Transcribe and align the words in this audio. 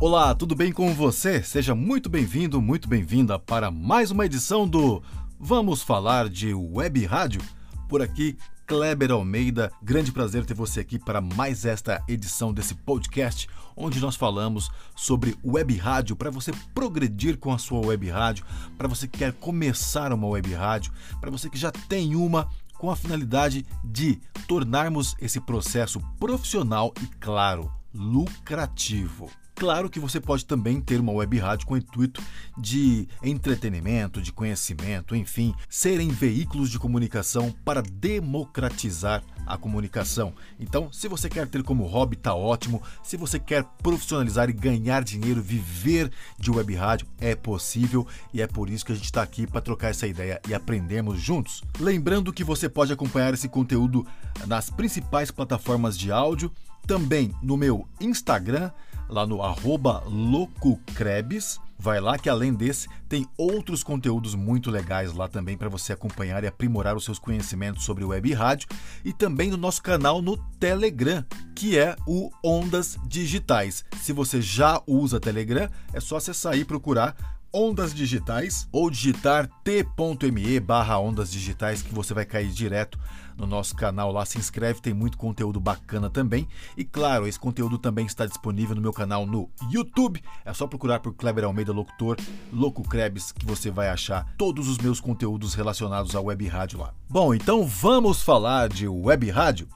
Olá, 0.00 0.34
tudo 0.34 0.54
bem 0.54 0.72
com 0.72 0.94
você? 0.94 1.42
Seja 1.42 1.74
muito 1.74 2.08
bem-vindo, 2.08 2.62
muito 2.62 2.88
bem-vinda 2.88 3.38
para 3.38 3.70
mais 3.70 4.10
uma 4.10 4.24
edição 4.24 4.66
do 4.66 5.02
Vamos 5.38 5.82
Falar 5.82 6.26
de 6.30 6.54
Web 6.54 7.04
Rádio. 7.04 7.42
Por 7.86 8.00
aqui, 8.00 8.34
Kleber 8.66 9.10
Almeida, 9.10 9.70
grande 9.82 10.10
prazer 10.10 10.46
ter 10.46 10.54
você 10.54 10.80
aqui 10.80 10.98
para 10.98 11.20
mais 11.20 11.66
esta 11.66 12.02
edição 12.08 12.50
desse 12.50 12.74
podcast, 12.76 13.46
onde 13.76 14.00
nós 14.00 14.16
falamos 14.16 14.70
sobre 14.96 15.36
web 15.44 15.76
rádio 15.76 16.16
para 16.16 16.30
você 16.30 16.50
progredir 16.74 17.36
com 17.36 17.52
a 17.52 17.58
sua 17.58 17.86
web 17.86 18.08
rádio, 18.08 18.46
para 18.78 18.88
você 18.88 19.06
que 19.06 19.18
quer 19.18 19.34
começar 19.34 20.14
uma 20.14 20.28
web 20.28 20.50
rádio, 20.54 20.94
para 21.20 21.30
você 21.30 21.50
que 21.50 21.58
já 21.58 21.70
tem 21.70 22.16
uma 22.16 22.48
com 22.78 22.90
a 22.90 22.96
finalidade 22.96 23.66
de 23.84 24.18
tornarmos 24.48 25.14
esse 25.20 25.38
processo 25.38 26.00
profissional 26.18 26.90
e, 27.02 27.06
claro, 27.18 27.70
lucrativo. 27.92 29.28
Claro 29.60 29.90
que 29.90 30.00
você 30.00 30.18
pode 30.18 30.46
também 30.46 30.80
ter 30.80 30.98
uma 30.98 31.12
web 31.12 31.38
rádio 31.38 31.66
com 31.66 31.74
o 31.74 31.76
intuito 31.76 32.22
de 32.56 33.06
entretenimento, 33.22 34.22
de 34.22 34.32
conhecimento, 34.32 35.14
enfim, 35.14 35.54
serem 35.68 36.08
veículos 36.08 36.70
de 36.70 36.78
comunicação 36.78 37.54
para 37.62 37.82
democratizar 37.82 39.22
a 39.46 39.58
comunicação. 39.58 40.32
Então, 40.58 40.90
se 40.90 41.08
você 41.08 41.28
quer 41.28 41.46
ter 41.46 41.62
como 41.62 41.84
hobby, 41.84 42.16
tá 42.16 42.34
ótimo. 42.34 42.82
Se 43.02 43.18
você 43.18 43.38
quer 43.38 43.62
profissionalizar 43.82 44.48
e 44.48 44.54
ganhar 44.54 45.04
dinheiro, 45.04 45.42
viver 45.42 46.10
de 46.38 46.50
web 46.50 46.74
rádio, 46.74 47.06
é 47.18 47.34
possível 47.34 48.06
e 48.32 48.40
é 48.40 48.46
por 48.46 48.70
isso 48.70 48.86
que 48.86 48.92
a 48.92 48.94
gente 48.94 49.04
está 49.04 49.20
aqui 49.20 49.46
para 49.46 49.60
trocar 49.60 49.90
essa 49.90 50.06
ideia 50.06 50.40
e 50.48 50.54
aprendermos 50.54 51.20
juntos. 51.20 51.62
Lembrando 51.78 52.32
que 52.32 52.42
você 52.42 52.66
pode 52.66 52.94
acompanhar 52.94 53.34
esse 53.34 53.46
conteúdo 53.46 54.06
nas 54.46 54.70
principais 54.70 55.30
plataformas 55.30 55.98
de 55.98 56.10
áudio, 56.10 56.50
também 56.86 57.34
no 57.42 57.58
meu 57.58 57.86
Instagram 58.00 58.70
lá 59.10 59.26
no 59.26 59.42
arroba 59.42 60.02
loucocrebes. 60.06 61.58
Vai 61.78 61.98
lá 61.98 62.18
que 62.18 62.28
além 62.28 62.52
desse 62.52 62.88
tem 63.08 63.26
outros 63.38 63.82
conteúdos 63.82 64.34
muito 64.34 64.70
legais 64.70 65.14
lá 65.14 65.26
também 65.28 65.56
para 65.56 65.68
você 65.68 65.94
acompanhar 65.94 66.44
e 66.44 66.46
aprimorar 66.46 66.94
os 66.94 67.04
seus 67.04 67.18
conhecimentos 67.18 67.84
sobre 67.84 68.04
web 68.04 68.28
e 68.28 68.34
rádio 68.34 68.68
e 69.02 69.14
também 69.14 69.50
no 69.50 69.56
nosso 69.56 69.82
canal 69.82 70.20
no 70.20 70.36
Telegram, 70.58 71.24
que 71.54 71.78
é 71.78 71.96
o 72.06 72.30
Ondas 72.44 72.98
Digitais. 73.06 73.82
Se 74.00 74.12
você 74.12 74.42
já 74.42 74.82
usa 74.86 75.18
Telegram, 75.18 75.70
é 75.92 76.00
só 76.00 76.16
acessar 76.16 76.56
e 76.58 76.64
procurar 76.64 77.39
Ondas 77.52 77.92
Digitais 77.92 78.68
ou 78.70 78.88
digitar 78.88 79.50
t.me 79.64 80.60
barra 80.60 81.00
Ondas 81.00 81.32
Digitais 81.32 81.82
que 81.82 81.92
você 81.92 82.14
vai 82.14 82.24
cair 82.24 82.48
direto 82.48 82.96
no 83.36 83.44
nosso 83.44 83.74
canal 83.74 84.12
lá. 84.12 84.24
Se 84.24 84.38
inscreve, 84.38 84.80
tem 84.80 84.94
muito 84.94 85.18
conteúdo 85.18 85.58
bacana 85.58 86.08
também. 86.08 86.46
E 86.76 86.84
claro, 86.84 87.26
esse 87.26 87.38
conteúdo 87.38 87.76
também 87.76 88.06
está 88.06 88.24
disponível 88.24 88.76
no 88.76 88.82
meu 88.82 88.92
canal 88.92 89.26
no 89.26 89.50
YouTube. 89.68 90.22
É 90.44 90.54
só 90.54 90.68
procurar 90.68 91.00
por 91.00 91.12
Kleber 91.12 91.44
Almeida 91.44 91.72
Locutor, 91.72 92.16
Louco 92.52 92.88
Krebs, 92.88 93.32
que 93.32 93.44
você 93.44 93.68
vai 93.68 93.88
achar 93.88 94.32
todos 94.38 94.68
os 94.68 94.78
meus 94.78 95.00
conteúdos 95.00 95.54
relacionados 95.54 96.14
à 96.14 96.20
web 96.20 96.46
rádio 96.46 96.78
lá. 96.78 96.94
Bom, 97.08 97.34
então 97.34 97.66
vamos 97.66 98.22
falar 98.22 98.68
de 98.68 98.86
web 98.86 99.28
rádio. 99.28 99.66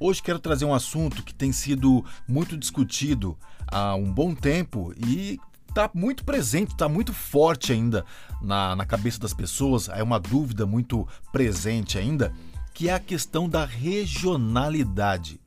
Hoje 0.00 0.20
quero 0.20 0.38
trazer 0.40 0.64
um 0.64 0.74
assunto 0.74 1.22
que 1.22 1.32
tem 1.32 1.52
sido 1.52 2.04
muito 2.26 2.56
discutido 2.56 3.38
há 3.68 3.94
um 3.94 4.12
bom 4.12 4.34
tempo 4.34 4.92
e 4.96 5.38
está 5.70 5.90
muito 5.94 6.24
presente, 6.24 6.72
está 6.72 6.88
muito 6.88 7.12
forte 7.14 7.72
ainda 7.72 8.04
na, 8.42 8.76
na 8.76 8.84
cabeça 8.84 9.18
das 9.18 9.32
pessoas. 9.32 9.88
É 9.88 10.02
uma 10.02 10.20
dúvida 10.20 10.66
muito 10.66 11.08
presente 11.32 11.96
ainda 11.96 12.32
que 12.74 12.88
é 12.88 12.94
a 12.94 13.00
questão 13.00 13.48
da 13.48 13.64
regionalidade. 13.64 15.40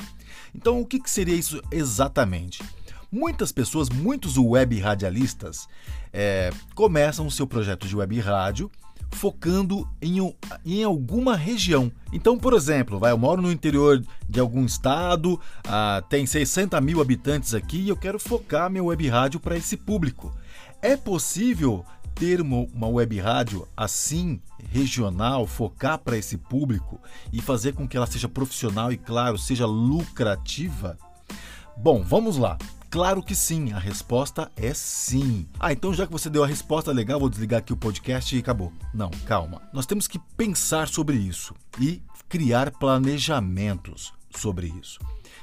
Então, 0.54 0.80
o 0.80 0.86
que, 0.86 1.02
seria 1.10 1.36
isso 1.36 1.62
exatamente? 1.72 2.64
Muitas 3.12 3.52
pessoas, 3.52 3.90
muitos 3.90 4.38
web 4.38 4.80
radialistas, 4.80 5.68
é, 6.12 6.52
começam 6.76 7.26
o 7.26 7.32
seu 7.32 7.48
projeto 7.48 7.88
de 7.88 7.96
web 7.96 8.20
rádio 8.20 8.70
focando 9.14 9.88
em, 10.02 10.18
em 10.66 10.84
alguma 10.84 11.36
região. 11.36 11.92
Então, 12.12 12.38
por 12.38 12.54
exemplo, 12.54 13.00
vai, 13.00 13.12
eu 13.12 13.18
moro 13.18 13.42
no 13.42 13.52
interior 13.52 14.04
de 14.28 14.40
algum 14.40 14.66
estado, 14.66 15.40
ah, 15.66 16.04
tem 16.10 16.26
60 16.26 16.80
mil 16.82 17.02
habitantes 17.02 17.54
aqui 17.54 17.78
e 17.82 17.90
eu 17.90 17.98
quero 17.98 18.20
focar 18.20 18.70
meu 18.70 18.86
web 18.86 19.08
rádio 19.08 19.40
para 19.40 19.58
esse 19.58 19.78
público. 19.78 20.36
É 20.82 20.98
possível 20.98 21.86
ter 22.14 22.42
uma, 22.42 22.68
uma 22.74 22.88
web 22.88 23.20
rádio 23.20 23.68
assim, 23.76 24.40
regional, 24.72 25.48
focar 25.48 25.98
para 25.98 26.18
esse 26.18 26.38
público 26.38 27.00
e 27.32 27.42
fazer 27.42 27.74
com 27.74 27.88
que 27.88 27.98
ela 27.98 28.06
seja 28.06 28.30
profissional 28.30 28.92
e, 28.92 28.98
claro, 28.98 29.38
seja 29.38 29.66
lucrativa? 29.66 30.98
Bom, 31.78 32.04
vamos 32.04 32.38
lá. 32.38 32.58
Claro 32.94 33.24
que 33.24 33.34
sim, 33.34 33.74
a 33.74 33.80
resposta 33.80 34.52
é 34.56 34.72
sim. 34.72 35.48
Ah, 35.60 35.74
então 35.74 35.92
já 35.92 36.06
que 36.06 36.12
você 36.12 36.30
deu 36.30 36.44
a 36.44 36.48
resposta 36.48 36.92
legal, 36.92 37.20
vou 37.20 37.28
desligar 37.28 37.58
aqui 37.58 37.74
o 37.74 37.76
podcast 37.76 38.36
e 38.36 38.38
acabou. 38.38 38.72
Não, 38.94 39.10
calma. 39.26 39.64
Nós 39.74 39.88
temos 39.88 40.08
que 40.08 40.20
pensar 40.38 40.88
sobre 40.88 41.18
isso 41.18 41.56
e 41.82 42.04
criar 42.30 42.70
planejamentos 42.70 44.14
sobre 44.36 44.72
isso. 44.80 45.00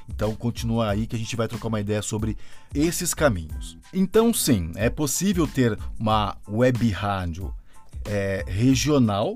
Então 0.07 0.33
continua 0.33 0.91
aí 0.91 1.05
que 1.05 1.17
a 1.17 1.19
gente 1.19 1.35
vai 1.35 1.45
trocar 1.45 1.67
uma 1.67 1.81
ideia 1.81 2.01
sobre 2.01 2.37
esses 2.73 3.13
caminhos. 3.13 3.77
Então 3.93 4.33
sim, 4.33 4.71
é 4.75 4.89
possível 4.89 5.45
ter 5.45 5.77
uma 5.99 6.37
web 6.47 6.89
rádio 6.91 7.53
é, 8.05 8.45
regional 8.47 9.33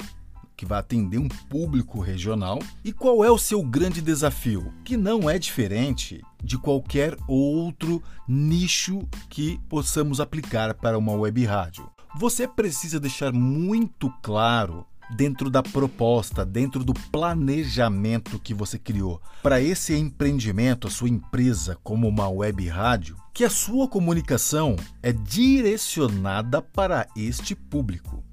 que 0.56 0.66
vai 0.66 0.80
atender 0.80 1.18
um 1.18 1.28
público 1.28 2.00
regional. 2.00 2.60
E 2.84 2.92
qual 2.92 3.24
é 3.24 3.32
o 3.32 3.38
seu 3.38 3.62
grande 3.64 4.02
desafio? 4.02 4.74
Que 4.84 4.98
não 4.98 5.30
é 5.30 5.38
diferente 5.38 6.22
de 6.44 6.58
qualquer 6.58 7.18
outro 7.28 8.02
nicho 8.28 9.08
que 9.30 9.60
possamos 9.68 10.20
aplicar 10.20 10.74
para 10.76 10.98
uma 10.98 11.14
web 11.14 11.44
rádio. 11.46 11.90
Você 12.18 12.48
precisa 12.48 13.00
deixar 13.00 13.34
muito 13.34 14.10
claro 14.22 14.86
dentro 15.10 15.50
da 15.50 15.62
proposta, 15.62 16.46
dentro 16.46 16.84
do 16.84 16.94
planejamento 16.94 18.40
que 18.40 18.54
você 18.54 18.80
criou 18.80 19.22
para 19.44 19.62
esse 19.62 19.96
empreendimento, 19.96 20.88
a 20.88 20.92
sua 20.92 21.10
empresa 21.10 21.78
como 21.84 22.08
uma 22.08 22.28
web 22.28 22.68
rádio, 22.68 23.16
que 23.34 23.44
a 23.44 23.50
sua 23.50 23.88
comunicação 23.88 24.76
é 25.04 25.12
direcionada 25.12 26.62
para 26.62 27.08
este 27.16 27.54
público. 27.54 28.24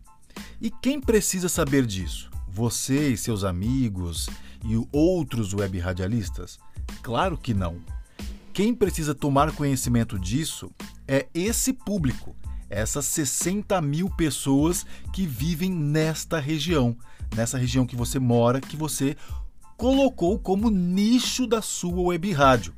E 0.62 0.70
quem 0.70 1.00
precisa 1.00 1.48
saber 1.48 1.84
disso? 1.84 2.30
Você 2.48 3.08
e 3.08 3.16
seus 3.16 3.42
amigos 3.42 4.30
e 4.64 4.80
outros 4.92 5.52
web 5.52 5.76
radialistas? 5.80 6.60
Claro 7.02 7.36
que 7.36 7.52
não. 7.52 7.80
Quem 8.52 8.72
precisa 8.72 9.12
tomar 9.12 9.50
conhecimento 9.56 10.16
disso 10.16 10.70
é 11.08 11.26
esse 11.34 11.72
público 11.72 12.36
essas 12.70 13.04
60 13.06 13.80
mil 13.82 14.08
pessoas 14.08 14.86
que 15.12 15.26
vivem 15.26 15.70
nesta 15.70 16.40
região, 16.40 16.96
nessa 17.36 17.58
região 17.58 17.84
que 17.84 17.94
você 17.94 18.18
mora, 18.18 18.60
que 18.60 18.76
você 18.76 19.14
colocou 19.76 20.38
como 20.38 20.70
nicho 20.70 21.46
da 21.46 21.60
sua 21.60 22.00
web 22.00 22.32
rádio. 22.32 22.72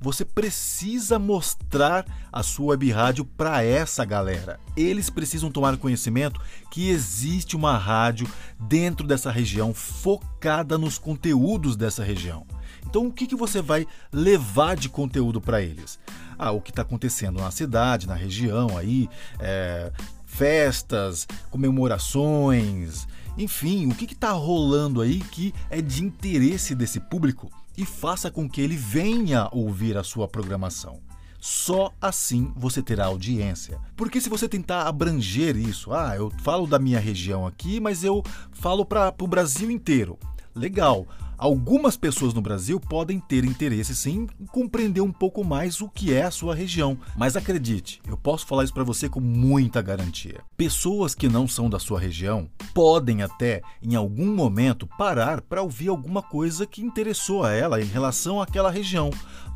Você 0.00 0.24
precisa 0.24 1.18
mostrar 1.18 2.06
a 2.32 2.42
sua 2.42 2.68
web 2.68 2.90
rádio 2.90 3.24
para 3.24 3.62
essa 3.62 4.02
galera. 4.02 4.58
Eles 4.74 5.10
precisam 5.10 5.50
tomar 5.50 5.76
conhecimento 5.76 6.40
que 6.70 6.88
existe 6.88 7.54
uma 7.54 7.76
rádio 7.76 8.26
dentro 8.58 9.06
dessa 9.06 9.30
região 9.30 9.74
focada 9.74 10.78
nos 10.78 10.96
conteúdos 10.96 11.76
dessa 11.76 12.02
região. 12.02 12.46
Então, 12.86 13.06
o 13.06 13.12
que, 13.12 13.26
que 13.26 13.36
você 13.36 13.60
vai 13.60 13.86
levar 14.10 14.74
de 14.74 14.88
conteúdo 14.88 15.38
para 15.38 15.60
eles? 15.60 15.98
Ah, 16.38 16.50
o 16.50 16.62
que 16.62 16.70
está 16.70 16.80
acontecendo 16.80 17.38
na 17.38 17.50
cidade, 17.50 18.08
na 18.08 18.14
região, 18.14 18.78
aí, 18.78 19.06
é, 19.38 19.92
festas, 20.24 21.28
comemorações, 21.50 23.06
enfim, 23.36 23.86
o 23.90 23.94
que 23.94 24.10
está 24.10 24.32
rolando 24.32 25.00
aí 25.00 25.20
que 25.20 25.54
é 25.68 25.82
de 25.82 26.02
interesse 26.02 26.74
desse 26.74 27.00
público 27.00 27.50
e 27.80 27.86
faça 27.86 28.30
com 28.30 28.46
que 28.46 28.60
ele 28.60 28.76
venha 28.76 29.48
ouvir 29.52 29.96
a 29.96 30.04
sua 30.04 30.28
programação. 30.28 31.00
Só 31.40 31.94
assim 31.98 32.52
você 32.54 32.82
terá 32.82 33.06
audiência. 33.06 33.78
Porque 33.96 34.20
se 34.20 34.28
você 34.28 34.46
tentar 34.46 34.86
abranger 34.86 35.56
isso, 35.56 35.90
ah, 35.90 36.14
eu 36.14 36.30
falo 36.42 36.66
da 36.66 36.78
minha 36.78 37.00
região 37.00 37.46
aqui, 37.46 37.80
mas 37.80 38.04
eu 38.04 38.22
falo 38.52 38.84
para 38.84 39.14
o 39.18 39.26
Brasil 39.26 39.70
inteiro. 39.70 40.18
Legal. 40.54 41.06
Algumas 41.40 41.96
pessoas 41.96 42.34
no 42.34 42.42
Brasil 42.42 42.78
podem 42.78 43.18
ter 43.18 43.46
interesse 43.46 43.96
sim 43.96 44.26
em 44.38 44.44
compreender 44.44 45.00
um 45.00 45.10
pouco 45.10 45.42
mais 45.42 45.80
o 45.80 45.88
que 45.88 46.12
é 46.12 46.24
a 46.24 46.30
sua 46.30 46.54
região, 46.54 46.98
mas 47.16 47.34
acredite, 47.34 47.98
eu 48.06 48.14
posso 48.14 48.44
falar 48.46 48.62
isso 48.64 48.74
para 48.74 48.84
você 48.84 49.08
com 49.08 49.20
muita 49.20 49.80
garantia. 49.80 50.42
Pessoas 50.54 51.14
que 51.14 51.30
não 51.30 51.48
são 51.48 51.70
da 51.70 51.78
sua 51.78 51.98
região 51.98 52.46
podem 52.74 53.22
até, 53.22 53.62
em 53.82 53.94
algum 53.94 54.34
momento, 54.34 54.86
parar 54.98 55.40
para 55.40 55.62
ouvir 55.62 55.88
alguma 55.88 56.20
coisa 56.22 56.66
que 56.66 56.82
interessou 56.82 57.42
a 57.42 57.50
ela 57.50 57.80
em 57.80 57.86
relação 57.86 58.38
àquela 58.42 58.70
região. 58.70 59.08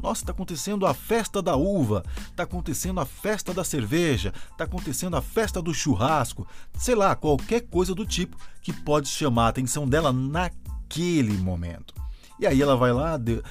Nossa, 0.03 0.23
está 0.23 0.33
acontecendo 0.33 0.87
a 0.87 0.95
festa 0.95 1.43
da 1.43 1.55
uva, 1.55 2.03
está 2.31 2.45
acontecendo 2.45 2.99
a 2.99 3.05
festa 3.05 3.53
da 3.53 3.63
cerveja, 3.63 4.33
está 4.51 4.65
acontecendo 4.65 5.19
a 5.19 5.21
festa 5.21 5.61
do 5.61 5.75
churrasco, 5.75 6.47
sei 6.79 6.95
lá, 6.95 7.15
qualquer 7.15 7.61
coisa 7.61 7.95
do 7.95 8.07
tipo 8.07 8.39
que 8.63 8.73
pode 8.73 9.07
chamar 9.07 9.45
a 9.45 9.49
atenção 9.49 9.87
dela 9.87 10.15
naquele 10.15 10.64
naquele 10.85 11.37
momento. 11.39 11.95
E 12.39 12.47
aí 12.47 12.61
ela 12.61 12.77
vai 12.77 12.93
lá, 12.93 13.17
de, 13.17 13.35
uh, 13.35 13.43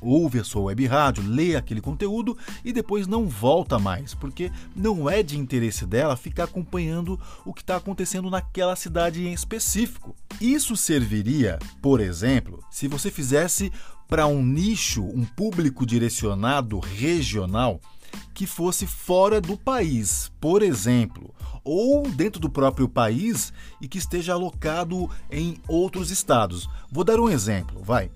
ouve 0.00 0.38
a 0.38 0.44
sua 0.44 0.62
web 0.62 0.86
rádio, 0.86 1.26
lê 1.26 1.56
aquele 1.56 1.80
conteúdo 1.80 2.38
e 2.64 2.72
depois 2.72 3.08
não 3.08 3.26
volta 3.28 3.76
mais, 3.76 4.14
porque 4.14 4.52
não 4.74 5.10
é 5.10 5.20
de 5.20 5.36
interesse 5.36 5.84
dela 5.84 6.16
ficar 6.16 6.44
acompanhando 6.44 7.20
o 7.44 7.52
que 7.52 7.60
está 7.60 7.76
acontecendo 7.76 8.30
naquela 8.30 8.76
cidade 8.76 9.26
em 9.26 9.32
específico. 9.32 10.14
Isso 10.40 10.76
serviria, 10.76 11.58
por 11.82 12.00
exemplo, 12.00 12.64
se 12.70 12.86
você 12.86 13.10
fizesse 13.10 13.72
para 14.06 14.28
um 14.28 14.44
nicho, 14.44 15.02
um 15.02 15.24
público 15.24 15.84
direcionado 15.84 16.78
regional 16.78 17.80
que 18.32 18.46
fosse 18.46 18.86
fora 18.86 19.40
do 19.40 19.56
país, 19.56 20.30
por 20.40 20.62
exemplo, 20.62 21.34
ou 21.64 22.08
dentro 22.08 22.40
do 22.40 22.50
próprio 22.50 22.88
país 22.88 23.52
e 23.80 23.88
que 23.88 23.98
esteja 23.98 24.34
alocado 24.34 25.08
em 25.30 25.56
outros 25.68 26.10
estados. 26.10 26.68
Vou 26.90 27.04
dar 27.04 27.20
um 27.20 27.28
exemplo, 27.28 27.82
vai. 27.82 28.10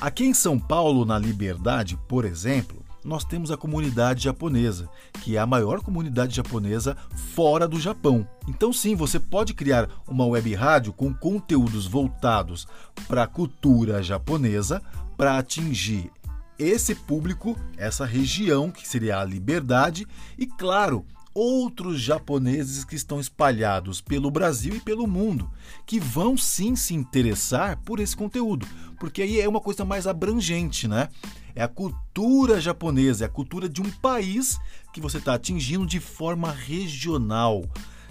Aqui 0.00 0.24
em 0.24 0.34
São 0.34 0.58
Paulo, 0.58 1.04
na 1.04 1.18
Liberdade, 1.18 1.98
por 2.08 2.24
exemplo, 2.24 2.84
nós 3.06 3.24
temos 3.24 3.52
a 3.52 3.56
comunidade 3.56 4.24
japonesa, 4.24 4.90
que 5.22 5.36
é 5.36 5.38
a 5.38 5.46
maior 5.46 5.80
comunidade 5.80 6.34
japonesa 6.34 6.96
fora 7.34 7.68
do 7.68 7.78
Japão. 7.78 8.26
Então, 8.48 8.72
sim, 8.72 8.96
você 8.96 9.20
pode 9.20 9.54
criar 9.54 9.88
uma 10.08 10.26
web 10.26 10.52
rádio 10.54 10.92
com 10.92 11.14
conteúdos 11.14 11.86
voltados 11.86 12.66
para 13.06 13.22
a 13.22 13.26
cultura 13.26 14.02
japonesa 14.02 14.82
para 15.16 15.38
atingir 15.38 16.10
esse 16.58 16.94
público, 16.94 17.56
essa 17.76 18.04
região 18.04 18.70
que 18.70 18.86
seria 18.86 19.18
a 19.20 19.24
liberdade 19.24 20.06
e, 20.36 20.46
claro, 20.46 21.04
outros 21.36 22.00
japoneses 22.00 22.82
que 22.82 22.96
estão 22.96 23.20
espalhados 23.20 24.00
pelo 24.00 24.30
Brasil 24.30 24.74
e 24.74 24.80
pelo 24.80 25.06
mundo, 25.06 25.50
que 25.84 26.00
vão 26.00 26.34
sim 26.34 26.74
se 26.74 26.94
interessar 26.94 27.78
por 27.84 28.00
esse 28.00 28.16
conteúdo, 28.16 28.66
porque 28.98 29.20
aí 29.20 29.38
é 29.38 29.46
uma 29.46 29.60
coisa 29.60 29.84
mais 29.84 30.06
abrangente, 30.06 30.88
né? 30.88 31.10
É 31.54 31.62
a 31.62 31.68
cultura 31.68 32.58
japonesa, 32.58 33.24
é 33.24 33.26
a 33.26 33.30
cultura 33.30 33.68
de 33.68 33.82
um 33.82 33.90
país 33.90 34.58
que 34.94 35.00
você 35.00 35.18
está 35.18 35.34
atingindo 35.34 35.84
de 35.84 36.00
forma 36.00 36.50
regional 36.50 37.62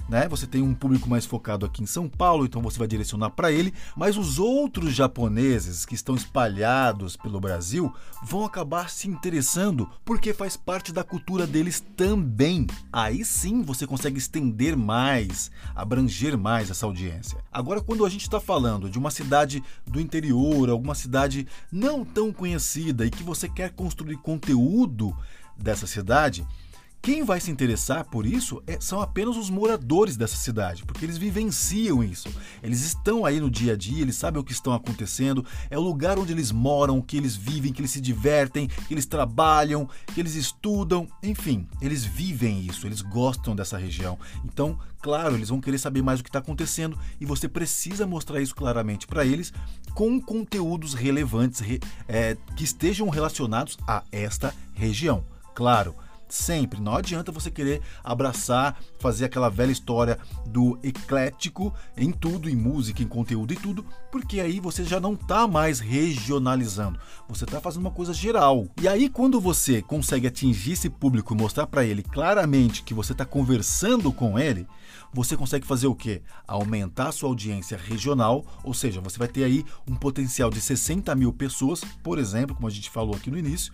né? 0.10 0.28
Você 0.30 0.46
tem 0.46 0.62
um 0.62 0.74
público 0.74 1.10
mais 1.10 1.26
focado 1.26 1.66
aqui 1.66 1.84
em 1.84 1.86
São 1.88 2.08
Paulo, 2.08 2.46
então 2.46 2.62
você 2.62 2.78
vai 2.78 2.88
direcionar 2.88 3.32
para 3.32 3.52
ele, 3.52 3.74
mas 3.96 4.18
os 4.18 4.40
outros 4.40 4.94
japoneses 4.94 5.86
que 5.86 5.96
estão 5.96 6.16
espalhados 6.16 7.16
pelo 7.16 7.40
Brasil 7.40 7.94
vão 8.24 8.46
acabar 8.46 8.90
se 8.90 9.08
interessando 9.08 9.90
porque 10.04 10.34
faz 10.34 10.56
parte 10.56 10.92
da 10.92 11.04
cultura 11.04 11.48
deles 11.48 11.84
também. 11.96 12.68
Aí 12.92 13.26
sim 13.26 13.62
você 13.62 13.88
consegue 13.88 14.18
estender 14.18 14.76
mais, 14.76 15.52
abranger 15.76 16.38
mais 16.38 16.70
essa 16.70 16.86
audiência. 16.86 17.38
Agora, 17.52 17.82
quando 17.82 18.06
a 18.06 18.10
gente 18.10 18.24
está 18.24 18.40
falando 18.40 18.90
de 18.90 18.98
uma 19.00 19.12
cidade 19.12 19.64
do 19.86 20.00
interior, 20.00 20.70
alguma 20.70 20.96
cidade 20.96 21.48
não 21.72 22.06
tão 22.06 22.32
conhecida 22.32 23.06
e 23.06 23.10
que 23.10 23.24
você 23.24 23.50
quer 23.50 23.72
construir 23.72 24.18
conteúdo 24.18 25.16
dessa 25.58 25.88
cidade, 25.88 26.46
quem 27.06 27.24
vai 27.24 27.40
se 27.40 27.52
interessar 27.52 28.04
por 28.06 28.26
isso 28.26 28.64
é, 28.66 28.80
são 28.82 29.00
apenas 29.00 29.38
os 29.38 29.48
moradores 29.48 30.18
dessa 30.18 30.36
cidade, 30.36 30.84
porque 30.84 31.06
eles 31.06 31.20
vivenciam 31.20 32.04
isso. 32.04 32.28
Eles 32.64 32.82
estão 32.82 33.24
aí 33.24 33.40
no 33.40 33.48
dia 33.48 33.74
a 33.74 33.76
dia, 33.76 34.02
eles 34.02 34.16
sabem 34.16 34.42
o 34.42 34.44
que 34.44 34.52
estão 34.52 34.74
acontecendo, 34.74 35.46
é 35.70 35.78
o 35.78 35.82
lugar 35.82 36.18
onde 36.18 36.34
eles 36.34 36.52
moram, 36.52 37.00
que 37.00 37.16
eles 37.16 37.36
vivem, 37.36 37.72
que 37.72 37.80
eles 37.80 37.92
se 37.92 38.02
divertem, 38.02 38.68
que 38.68 38.92
eles 38.92 39.06
trabalham, 39.06 39.88
que 40.16 40.20
eles 40.20 40.34
estudam, 40.34 41.08
enfim, 41.22 41.68
eles 41.80 42.04
vivem 42.04 42.66
isso, 42.66 42.88
eles 42.88 43.02
gostam 43.02 43.56
dessa 43.56 43.78
região. 43.78 44.18
Então, 44.44 44.76
claro, 45.00 45.36
eles 45.36 45.50
vão 45.50 45.62
querer 45.62 45.78
saber 45.78 46.02
mais 46.02 46.22
o 46.22 46.24
que 46.24 46.30
está 46.30 46.40
acontecendo 46.40 46.98
e 47.22 47.26
você 47.26 47.48
precisa 47.48 48.08
mostrar 48.08 48.42
isso 48.42 48.56
claramente 48.56 49.06
para 49.06 49.24
eles 49.24 49.54
com 49.94 50.20
conteúdos 50.20 50.96
relevantes 50.96 51.62
é, 52.08 52.36
que 52.58 52.64
estejam 52.64 53.10
relacionados 53.10 53.78
a 53.88 54.04
esta 54.12 54.56
região. 54.74 55.24
Claro 55.54 55.96
Sempre. 56.36 56.82
Não 56.82 56.94
adianta 56.94 57.32
você 57.32 57.50
querer 57.50 57.82
abraçar, 58.04 58.78
fazer 59.00 59.24
aquela 59.24 59.48
velha 59.48 59.72
história 59.72 60.20
do 60.46 60.78
eclético 60.84 61.74
em 61.96 62.12
tudo, 62.12 62.50
em 62.50 62.56
música, 62.56 63.02
em 63.02 63.08
conteúdo 63.08 63.54
e 63.54 63.56
tudo, 63.56 63.86
porque 64.12 64.42
aí 64.42 64.60
você 64.60 64.84
já 64.84 65.00
não 65.00 65.14
está 65.14 65.48
mais 65.48 65.80
regionalizando. 65.80 67.00
Você 67.30 67.46
está 67.46 67.62
fazendo 67.62 67.86
uma 67.86 67.92
coisa 67.92 68.14
geral. 68.14 68.68
E 68.82 68.86
aí, 68.86 69.08
quando 69.08 69.40
você 69.40 69.82
consegue 69.82 70.28
atingir 70.28 70.74
esse 70.74 70.90
público 70.90 71.34
e 71.34 71.38
mostrar 71.38 71.68
para 71.68 71.86
ele 71.86 72.04
claramente 72.04 72.84
que 72.84 72.94
você 72.94 73.14
está 73.14 73.26
conversando 73.26 74.12
com 74.12 74.38
ele, 74.38 74.68
você 75.14 75.38
consegue 75.38 75.66
fazer 75.66 75.88
o 75.88 75.96
quê? 75.96 76.22
Aumentar 76.46 77.08
a 77.08 77.12
sua 77.14 77.30
audiência 77.30 77.78
regional, 77.78 78.46
ou 78.62 78.74
seja, 78.74 79.00
você 79.00 79.18
vai 79.18 79.30
ter 79.30 79.46
aí 79.46 79.64
um 79.90 79.96
potencial 79.96 80.50
de 80.50 80.60
60 80.60 81.16
mil 81.16 81.32
pessoas, 81.32 81.82
por 82.04 82.20
exemplo, 82.20 82.54
como 82.54 82.68
a 82.68 82.72
gente 82.72 82.90
falou 82.90 83.16
aqui 83.16 83.32
no 83.32 83.38
início, 83.38 83.72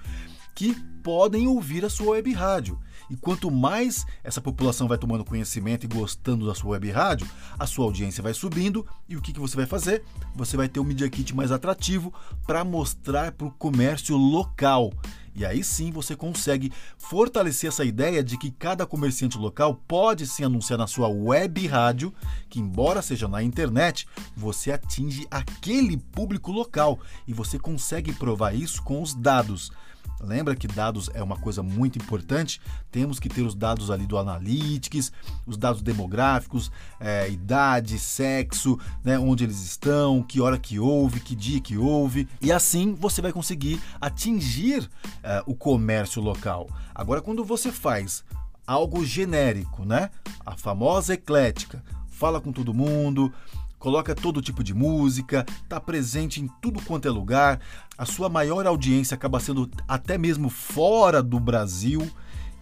que 0.55 0.73
podem 1.03 1.47
ouvir 1.47 1.83
a 1.83 1.89
sua 1.89 2.11
web 2.11 2.31
rádio. 2.33 2.79
E 3.09 3.15
quanto 3.17 3.51
mais 3.51 4.05
essa 4.23 4.39
população 4.39 4.87
vai 4.87 4.97
tomando 4.97 5.25
conhecimento 5.25 5.83
e 5.83 5.87
gostando 5.87 6.45
da 6.45 6.55
sua 6.55 6.71
web 6.71 6.89
rádio, 6.91 7.27
a 7.59 7.67
sua 7.67 7.85
audiência 7.85 8.23
vai 8.23 8.33
subindo 8.33 8.87
e 9.09 9.17
o 9.17 9.21
que, 9.21 9.33
que 9.33 9.39
você 9.39 9.55
vai 9.57 9.65
fazer? 9.65 10.03
Você 10.35 10.55
vai 10.55 10.69
ter 10.69 10.79
um 10.79 10.83
Media 10.85 11.09
Kit 11.09 11.35
mais 11.35 11.51
atrativo 11.51 12.13
para 12.47 12.63
mostrar 12.63 13.33
para 13.33 13.47
o 13.47 13.51
comércio 13.51 14.15
local. 14.15 14.93
E 15.33 15.45
aí 15.45 15.63
sim 15.63 15.91
você 15.91 16.15
consegue 16.15 16.71
fortalecer 16.97 17.69
essa 17.69 17.85
ideia 17.85 18.23
de 18.23 18.37
que 18.37 18.51
cada 18.51 18.85
comerciante 18.85 19.37
local 19.37 19.75
pode 19.87 20.27
se 20.27 20.43
anunciar 20.43 20.77
na 20.77 20.87
sua 20.87 21.07
web 21.07 21.65
rádio, 21.67 22.13
que 22.49 22.59
embora 22.59 23.01
seja 23.01 23.27
na 23.27 23.41
internet, 23.41 24.07
você 24.35 24.71
atinge 24.71 25.25
aquele 25.31 25.97
público 25.97 26.51
local 26.51 26.99
e 27.27 27.33
você 27.33 27.57
consegue 27.57 28.13
provar 28.13 28.53
isso 28.53 28.81
com 28.83 29.01
os 29.01 29.13
dados. 29.13 29.71
Lembra 30.19 30.55
que 30.55 30.67
dados 30.67 31.09
é 31.13 31.23
uma 31.23 31.37
coisa 31.37 31.63
muito 31.63 31.97
importante? 31.97 32.61
Temos 32.91 33.19
que 33.19 33.27
ter 33.27 33.41
os 33.41 33.55
dados 33.55 33.89
ali 33.89 34.05
do 34.05 34.17
Analytics, 34.17 35.11
os 35.47 35.57
dados 35.57 35.81
demográficos, 35.81 36.71
é, 36.99 37.29
idade, 37.29 37.97
sexo, 37.97 38.79
né, 39.03 39.17
onde 39.17 39.43
eles 39.43 39.61
estão, 39.63 40.21
que 40.21 40.39
hora 40.39 40.59
que 40.59 40.79
houve, 40.79 41.19
que 41.19 41.35
dia 41.35 41.59
que 41.59 41.75
houve. 41.75 42.27
E 42.39 42.51
assim 42.51 42.93
você 42.93 43.21
vai 43.21 43.31
conseguir 43.31 43.81
atingir 43.99 44.87
é, 45.23 45.41
o 45.47 45.55
comércio 45.55 46.21
local. 46.21 46.69
Agora, 46.93 47.21
quando 47.21 47.43
você 47.43 47.71
faz 47.71 48.23
algo 48.65 49.03
genérico, 49.03 49.83
né? 49.83 50.09
A 50.45 50.55
famosa 50.55 51.13
eclética, 51.13 51.83
fala 52.09 52.39
com 52.39 52.51
todo 52.51 52.73
mundo, 52.73 53.33
coloca 53.81 54.13
todo 54.13 54.43
tipo 54.43 54.63
de 54.63 54.75
música, 54.75 55.43
está 55.63 55.79
presente 55.79 56.39
em 56.39 56.47
tudo 56.61 56.79
quanto 56.83 57.07
é 57.07 57.11
lugar. 57.11 57.59
A 57.97 58.05
sua 58.05 58.29
maior 58.29 58.65
audiência 58.67 59.15
acaba 59.15 59.39
sendo 59.39 59.69
até 59.87 60.19
mesmo 60.19 60.49
fora 60.49 61.21
do 61.21 61.39
Brasil. 61.39 62.07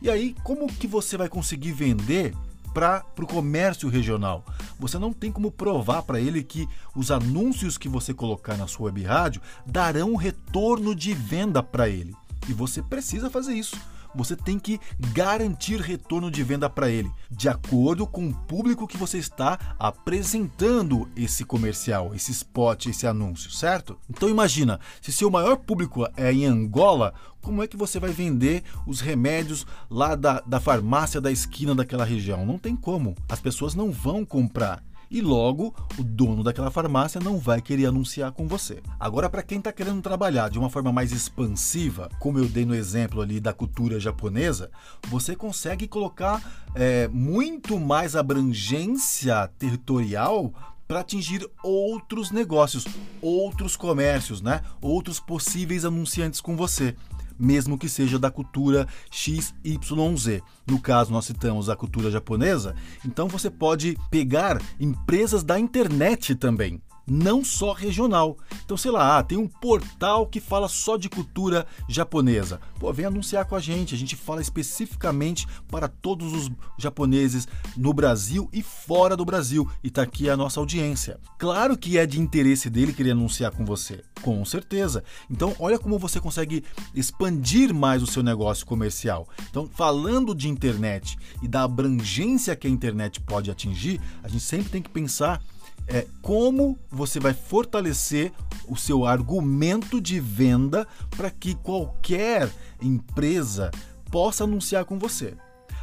E 0.01 0.09
aí, 0.09 0.33
como 0.43 0.65
que 0.67 0.88
você 0.88 1.17
vai 1.17 1.27
conseguir 1.27 1.73
vender 1.73 2.33
para 2.73 3.03
o 3.19 3.27
comércio 3.27 3.89
regional? 3.89 4.45
Você 4.79 4.97
não 4.97 5.11
tem 5.11 5.29
como 5.29 5.51
provar 5.51 6.03
para 6.03 6.21
ele 6.21 6.41
que 6.41 6.67
os 6.95 7.11
anúncios 7.11 7.77
que 7.77 7.89
você 7.89 8.13
colocar 8.13 8.55
na 8.55 8.65
sua 8.65 8.85
web 8.85 9.03
rádio 9.03 9.41
darão 9.65 10.15
retorno 10.15 10.95
de 10.95 11.13
venda 11.13 11.61
para 11.61 11.89
ele. 11.89 12.15
E 12.47 12.53
você 12.53 12.81
precisa 12.81 13.29
fazer 13.29 13.53
isso 13.53 13.77
você 14.13 14.35
tem 14.35 14.57
que 14.57 14.79
garantir 15.13 15.79
retorno 15.79 16.29
de 16.29 16.43
venda 16.43 16.69
para 16.69 16.89
ele, 16.89 17.11
de 17.29 17.47
acordo 17.47 18.05
com 18.07 18.27
o 18.27 18.33
público 18.33 18.87
que 18.87 18.97
você 18.97 19.17
está 19.17 19.57
apresentando 19.77 21.09
esse 21.15 21.45
comercial, 21.45 22.13
esse 22.13 22.31
spot, 22.31 22.87
esse 22.87 23.05
anúncio, 23.05 23.51
certo? 23.51 23.97
Então 24.09 24.29
imagina, 24.29 24.79
se 25.01 25.11
seu 25.11 25.29
maior 25.29 25.57
público 25.57 26.07
é 26.15 26.31
em 26.31 26.45
Angola, 26.45 27.13
como 27.41 27.63
é 27.63 27.67
que 27.67 27.77
você 27.77 27.99
vai 27.99 28.11
vender 28.11 28.63
os 28.85 28.99
remédios 28.99 29.65
lá 29.89 30.15
da, 30.15 30.41
da 30.41 30.59
farmácia 30.59 31.21
da 31.21 31.31
esquina 31.31 31.73
daquela 31.73 32.03
região? 32.03 32.45
Não 32.45 32.57
tem 32.57 32.75
como. 32.75 33.15
As 33.29 33.39
pessoas 33.39 33.75
não 33.75 33.91
vão 33.91 34.25
comprar 34.25 34.83
e 35.09 35.21
logo 35.21 35.73
o 35.97 36.03
dono 36.03 36.43
daquela 36.43 36.71
farmácia 36.71 37.19
não 37.19 37.37
vai 37.37 37.61
querer 37.61 37.87
anunciar 37.87 38.31
com 38.31 38.47
você. 38.47 38.81
Agora, 38.99 39.29
para 39.29 39.43
quem 39.43 39.57
está 39.57 39.71
querendo 39.71 40.01
trabalhar 40.01 40.49
de 40.49 40.59
uma 40.59 40.69
forma 40.69 40.91
mais 40.91 41.11
expansiva, 41.11 42.09
como 42.19 42.37
eu 42.37 42.47
dei 42.47 42.65
no 42.65 42.75
exemplo 42.75 43.21
ali 43.21 43.39
da 43.39 43.53
cultura 43.53 43.99
japonesa, 43.99 44.69
você 45.07 45.35
consegue 45.35 45.87
colocar 45.87 46.41
é, 46.75 47.07
muito 47.07 47.79
mais 47.79 48.15
abrangência 48.15 49.47
territorial 49.57 50.53
para 50.87 51.01
atingir 51.01 51.47
outros 51.63 52.31
negócios, 52.31 52.83
outros 53.21 53.75
comércios, 53.75 54.41
né? 54.41 54.61
Outros 54.81 55.19
possíveis 55.19 55.85
anunciantes 55.85 56.41
com 56.41 56.55
você 56.55 56.95
mesmo 57.39 57.77
que 57.77 57.88
seja 57.88 58.19
da 58.19 58.29
cultura 58.29 58.88
XYZ. 59.10 60.41
No 60.67 60.79
caso, 60.79 61.12
nós 61.12 61.25
citamos 61.25 61.69
a 61.69 61.75
cultura 61.75 62.12
japonesa, 62.12 62.75
então 63.05 63.27
você 63.27 63.50
pode 63.50 63.98
pegar 64.12 64.62
empresas 64.79 65.43
da 65.43 65.60
internet 65.60 66.36
também. 66.36 66.81
Não 67.09 67.43
só 67.43 67.73
regional. 67.73 68.37
Então, 68.63 68.77
sei 68.77 68.91
lá, 68.91 69.17
ah, 69.17 69.23
tem 69.23 69.37
um 69.37 69.47
portal 69.47 70.27
que 70.27 70.39
fala 70.39 70.67
só 70.67 70.97
de 70.97 71.09
cultura 71.09 71.65
japonesa. 71.87 72.59
Pô, 72.79 72.91
vem 72.93 73.05
anunciar 73.05 73.45
com 73.45 73.55
a 73.55 73.59
gente. 73.59 73.95
A 73.95 73.97
gente 73.97 74.15
fala 74.15 74.41
especificamente 74.41 75.47
para 75.67 75.87
todos 75.87 76.33
os 76.33 76.51
japoneses 76.77 77.47
no 77.75 77.93
Brasil 77.93 78.49
e 78.53 78.61
fora 78.61 79.17
do 79.17 79.25
Brasil. 79.25 79.69
E 79.83 79.89
tá 79.89 80.03
aqui 80.03 80.29
a 80.29 80.37
nossa 80.37 80.59
audiência. 80.59 81.19
Claro 81.37 81.77
que 81.77 81.97
é 81.97 82.05
de 82.05 82.19
interesse 82.19 82.69
dele 82.69 82.93
querer 82.93 83.11
anunciar 83.11 83.51
com 83.51 83.65
você. 83.65 84.03
Com 84.21 84.43
certeza. 84.45 85.03
Então, 85.29 85.55
olha 85.59 85.79
como 85.79 85.97
você 85.97 86.19
consegue 86.19 86.63
expandir 86.93 87.73
mais 87.73 88.03
o 88.03 88.07
seu 88.07 88.21
negócio 88.21 88.65
comercial. 88.65 89.27
Então, 89.49 89.67
falando 89.67 90.35
de 90.35 90.49
internet 90.49 91.17
e 91.41 91.47
da 91.47 91.63
abrangência 91.63 92.55
que 92.55 92.67
a 92.67 92.69
internet 92.69 93.21
pode 93.21 93.49
atingir, 93.49 93.99
a 94.23 94.27
gente 94.27 94.43
sempre 94.43 94.69
tem 94.69 94.81
que 94.81 94.89
pensar 94.89 95.41
é 95.88 96.05
como 96.21 96.77
você 96.89 97.19
vai 97.19 97.33
fortalecer 97.33 98.31
o 98.67 98.75
seu 98.75 99.05
argumento 99.05 100.00
de 100.00 100.19
venda 100.19 100.88
para 101.15 101.29
que 101.29 101.55
qualquer 101.55 102.50
empresa 102.81 103.71
possa 104.12 104.43
anunciar 104.43 104.86
com 104.86 104.98
você. 104.98 105.36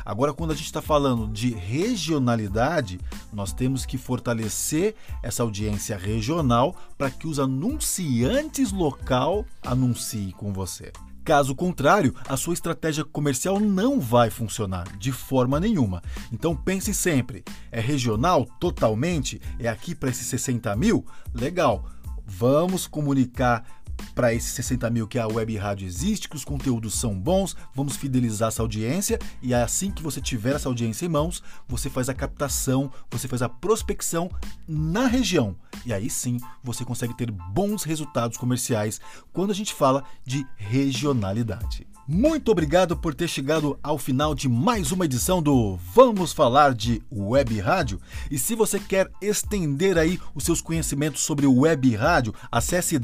Agora, 0.05 0.33
quando 0.33 0.53
a 0.53 0.55
gente 0.55 0.67
está 0.67 0.81
falando 0.81 1.27
de 1.27 1.51
regionalidade, 1.51 3.01
nós 3.33 3.53
temos 3.53 3.85
que 3.85 3.99
fortalecer 3.99 4.95
essa 5.21 5.43
audiência 5.43 5.97
regional 5.97 6.77
para 6.97 7.11
que 7.11 7.27
os 7.27 7.41
anunciantes 7.41 8.71
local 8.71 9.45
anunciem 9.65 10.31
com 10.31 10.53
você. 10.53 10.93
Caso 11.27 11.57
contrário, 11.57 12.15
a 12.29 12.37
sua 12.37 12.55
estratégia 12.55 13.05
comercial 13.05 13.59
não 13.59 13.99
vai 13.99 14.31
funcionar 14.31 14.87
de 14.97 15.11
forma 15.11 15.59
nenhuma. 15.59 16.01
Então 16.33 16.55
pense 16.55 16.95
sempre: 16.95 17.43
é 17.73 17.81
regional 17.81 18.47
totalmente? 18.61 19.43
É 19.59 19.69
aqui 19.69 19.93
para 19.93 20.09
esses 20.09 20.29
60 20.29 20.77
mil? 20.77 21.05
Legal, 21.35 21.85
vamos 22.25 22.87
comunicar 22.87 23.76
para 24.15 24.33
esses 24.33 24.53
60 24.53 24.89
mil 24.91 25.07
que 25.07 25.19
a 25.19 25.27
web 25.27 25.57
rádio 25.57 25.87
existe, 25.87 26.29
que 26.29 26.37
os 26.37 26.45
conteúdos 26.45 26.95
são 26.95 27.19
bons, 27.19 27.57
vamos 27.75 27.97
fidelizar 27.97 28.49
essa 28.49 28.63
audiência 28.63 29.19
e 29.43 29.55
assim 29.55 29.91
que 29.91 30.03
você 30.03 30.21
tiver 30.21 30.55
essa 30.55 30.69
audiência 30.69 31.07
em 31.07 31.09
mãos, 31.09 31.43
você 31.69 31.91
faz 31.91 32.09
a 32.09 32.15
captação, 32.15 32.91
você 33.11 33.29
faz 33.29 33.43
a 33.43 33.49
prospecção 33.49 34.31
na 34.67 35.07
região. 35.07 35.57
E 35.85 35.93
aí 35.93 36.09
sim 36.09 36.39
você 36.63 36.85
consegue 36.85 37.17
ter 37.17 37.31
bons 37.31 37.85
resultados 37.85 38.37
comerciais 38.37 39.01
quando 39.33 39.51
a 39.51 39.55
gente 39.55 39.75
fala 39.75 40.05
de 40.25 40.47
regionalidade. 40.57 41.87
Muito 42.09 42.53
obrigado 42.53 42.97
por 42.97 43.17
ter 43.17 43.27
chegado 43.27 43.77
ao 43.83 43.99
final 43.99 44.33
de 44.33 44.49
mais 44.49 44.93
uma 44.93 45.07
edição 45.07 45.43
do 45.43 45.75
Vamos 45.93 46.33
Falar 46.33 46.73
de 46.73 47.03
Web 47.11 47.59
Rádio. 47.59 48.01
E 48.31 48.39
se 48.39 48.55
você 48.55 48.79
quer 48.79 49.11
estender 49.21 49.99
aí 49.99 50.21
os 50.33 50.45
seus 50.45 50.61
conhecimentos 50.61 51.23
sobre 51.23 51.49
web 51.49 51.97
rádio, 51.97 52.33
acesse 52.49 52.97